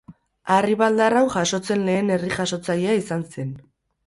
Harri 0.53 0.77
baldar 0.79 1.15
hau 1.19 1.23
jasotzen 1.33 1.83
lehen 1.91 2.09
harri-jasotzailea 2.17 2.97
izan 3.05 3.25
zen. 3.37 3.55